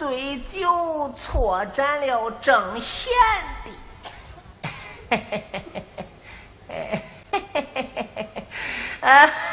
[0.00, 3.12] 醉酒错斩了正贤
[5.10, 5.20] 的，
[9.02, 9.30] 啊！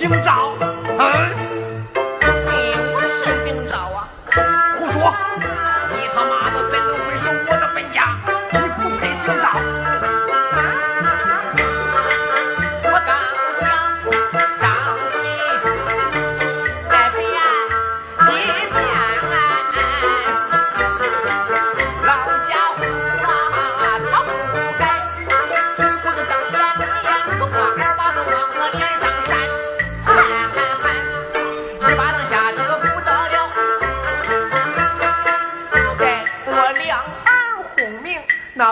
[0.00, 0.47] 你们。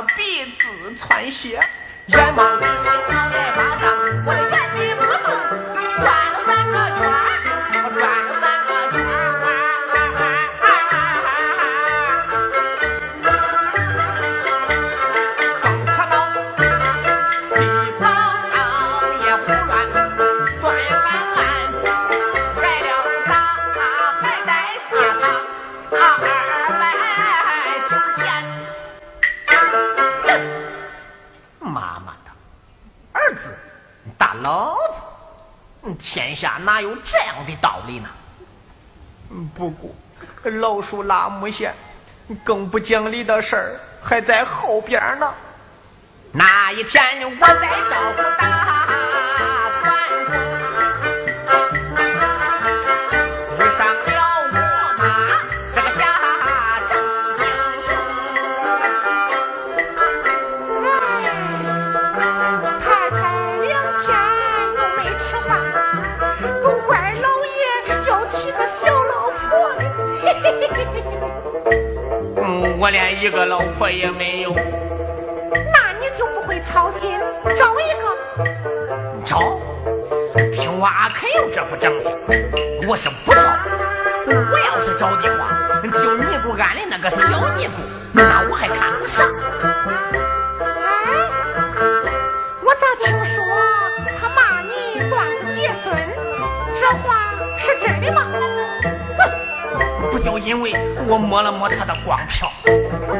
[0.02, 1.60] 鼻子穿鞋，
[2.06, 2.42] 眼冒。
[33.36, 33.42] 子，
[34.18, 34.74] 大老
[35.82, 38.08] 子，天下哪有这样的道理呢？
[39.54, 39.90] 不过，
[40.44, 41.74] 老鼠拉木线，
[42.44, 45.32] 更不讲理的事儿还在后边呢。
[46.32, 48.55] 那一天，我在招呼大。
[73.26, 77.10] 一个老婆也没有，那你就不会操心
[77.58, 78.44] 找一个？
[79.24, 79.40] 找？
[80.52, 82.16] 听我阿肯有这副正经，
[82.88, 83.40] 我是不找。
[84.28, 87.16] 我要是找的话，就尼姑庵的那个小
[87.56, 87.72] 尼姑，
[88.12, 89.28] 那我还看不上。
[100.26, 100.74] 不就因为
[101.06, 102.50] 我摸了摸他的光票，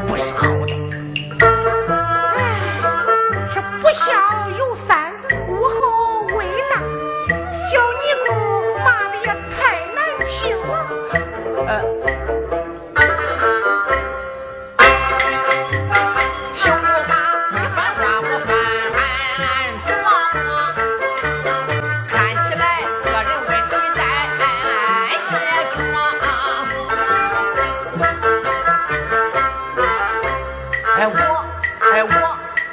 [0.05, 0.73] 不是好的。
[2.35, 2.81] 哎，
[3.55, 4.11] 这不孝
[4.57, 5.13] 有三，
[5.47, 6.81] 无后为大，
[7.71, 8.33] 小尼姑
[8.83, 10.35] 骂的也太难听
[10.67, 10.73] 了。
[11.65, 12.36] 呃。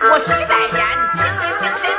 [0.06, 0.84] 我许百言，
[1.16, 1.93] 清明精神。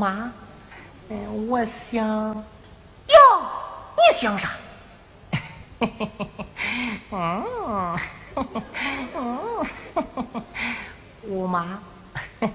[0.00, 0.32] 我妈，
[1.10, 1.62] 嗯，我
[1.92, 2.02] 想，
[3.06, 3.14] 哟，
[3.94, 4.50] 你想啥？
[7.10, 7.98] 嗯，
[9.14, 9.66] 嗯，
[11.28, 11.78] 我妈，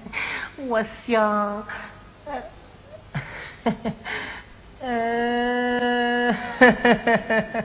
[0.58, 1.64] 我想，
[4.80, 6.34] 呃，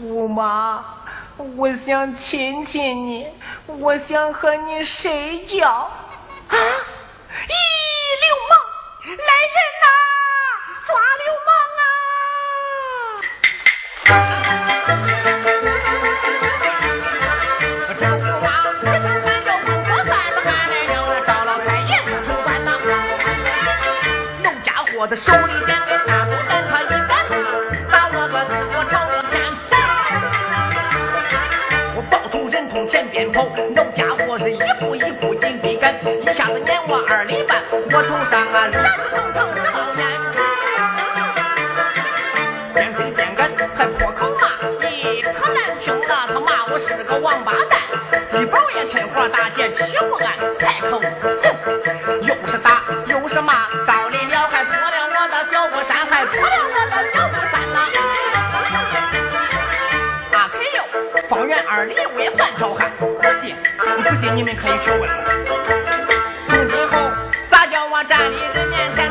[0.00, 0.82] 我妈，
[1.58, 3.26] 我想亲亲你，
[3.66, 5.92] 我想和你睡觉，啊？
[6.48, 6.56] 咦，
[8.20, 8.58] 流氓，
[9.04, 9.18] 来人
[9.82, 9.84] 呐！
[10.86, 11.80] 抓流氓啊！
[25.00, 27.10] 我的手里边给大竹竿，他一杆
[27.88, 28.34] 打我个
[28.74, 28.92] 我朝
[29.30, 29.32] 天。
[31.94, 33.46] 我抱住人头前边跑，
[33.76, 38.66] 那家伙是一步一步紧逼赶，一下子撵我二里半，我头上啊
[46.88, 47.78] 是个王八蛋，
[48.30, 51.04] 鸡宝也趁火打劫欺负俺，开口哼，
[52.22, 54.66] 又是打又是骂，到临了还。
[55.50, 57.78] 小不山还破了我的小不山呐！
[60.32, 60.84] 阿克哟，
[61.28, 63.56] 方圆二里我也算条汉，不信
[64.02, 65.08] 不信你们可以去问。
[66.48, 67.10] 从今后
[67.50, 69.07] 咋叫我站立人面前？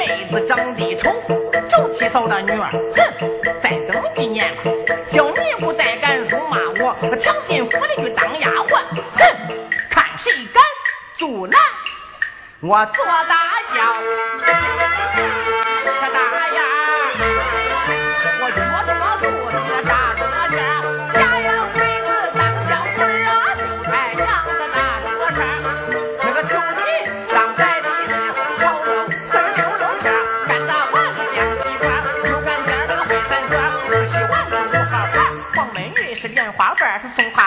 [0.00, 1.12] 妹子长得丑，
[1.68, 4.62] 周七嫂的女儿，哼，再等几年吧。
[5.06, 8.80] 小尼姑再敢辱骂我，抢进府里去当丫鬟，
[9.18, 10.64] 哼，看谁敢
[11.18, 11.60] 阻拦
[12.60, 13.78] 我做大轿，
[36.98, 37.39] 是松花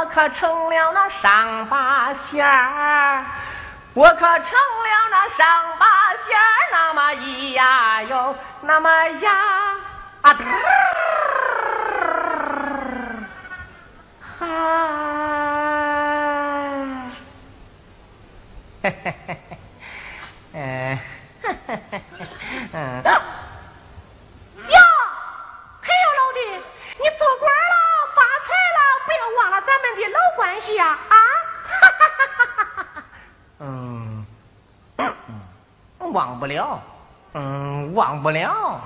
[0.00, 3.22] 我可成了那上八仙儿，
[3.92, 5.46] 我可成了那上
[5.78, 5.86] 八
[6.24, 6.42] 仙儿，
[6.72, 8.88] 那么咿呀哟，那么
[9.20, 9.30] 呀
[10.22, 10.42] 啊嘚
[14.38, 14.46] 哈。
[18.82, 19.58] 嘿嘿嘿嘿，
[20.54, 20.98] 嗯，
[22.72, 23.02] 嗯，
[24.66, 24.80] 呀，
[25.82, 26.40] 嘿呦老弟，
[26.96, 27.74] 你做官了，
[28.14, 30.98] 发财了，不要忘了咱们的老关系呀！
[31.08, 31.16] 啊，
[31.80, 33.02] 哈哈哈哈哈哈！
[33.58, 34.24] 嗯，
[36.12, 36.80] 忘不了，
[37.34, 38.80] 嗯，忘不了。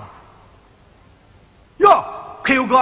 [1.79, 2.05] 哟，
[2.45, 2.77] 黑友哥，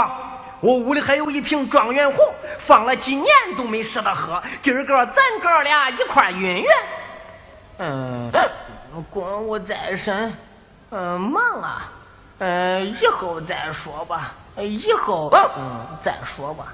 [0.60, 2.18] 我屋里还有一瓶状元红，
[2.58, 6.66] 放了几年都没舍得喝，今儿个咱哥俩一块晕晕。
[7.78, 8.30] 嗯，
[9.10, 10.36] 公务在身，
[10.90, 11.88] 嗯，忙啊，
[12.38, 16.66] 嗯，以后再说吧，以后嗯再说吧。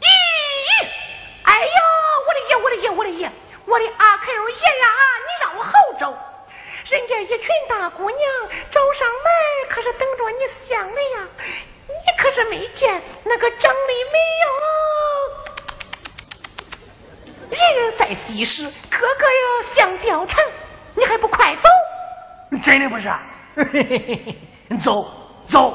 [0.00, 0.04] 咦，
[1.44, 1.68] 哎呦，
[2.26, 3.30] 我的爷，我的爷，我的爷，
[3.64, 4.88] 我的阿克爷呀，
[5.56, 6.10] 你让我好找，
[6.90, 8.20] 人家一群大姑娘
[8.70, 9.24] 找上门，
[9.70, 11.26] 可是等着你相的呀，
[11.88, 14.46] 你可是没见那个张丽美哟。
[17.50, 20.44] 人人在西施，个个呀像貂蝉，
[20.94, 21.68] 你还不快走？
[22.62, 23.10] 真的不是？
[24.84, 25.08] 走
[25.48, 25.74] 走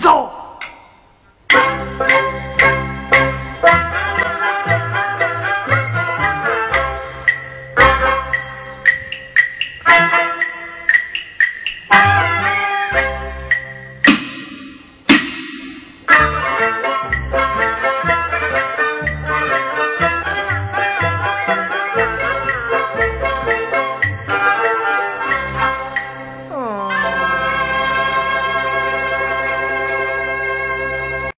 [0.00, 0.30] 走。